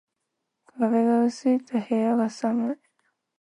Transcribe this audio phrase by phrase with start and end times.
[0.79, 2.75] 壁が薄いと部屋が寒い